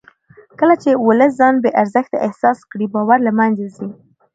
کله 0.59 0.75
چې 0.83 0.89
ولس 1.07 1.31
ځان 1.39 1.55
بې 1.63 1.69
ارزښته 1.81 2.17
احساس 2.27 2.59
کړي 2.71 2.87
باور 2.93 3.19
له 3.27 3.31
منځه 3.39 3.65
ځي 3.75 3.87